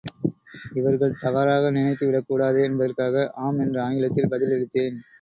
[0.73, 4.97] இவர்கள் தவறாக நினைத்து விடக் கூடாதே என்பதற்காக, ஆம் என்று ஆங்கிலத்தில் பதில் அளித்தேன்.